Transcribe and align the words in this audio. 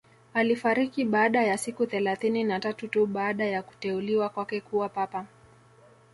Alifariki 0.33 1.05
baada 1.05 1.43
ya 1.43 1.57
siku 1.57 1.87
thelathini 1.87 2.43
na 2.43 2.59
tatu 2.59 2.87
tu 2.87 3.05
baada 3.07 3.45
ya 3.45 3.61
kuteuliwa 3.63 4.29
kwake 4.29 4.61
kuwa 4.61 4.89
papa 4.89 5.25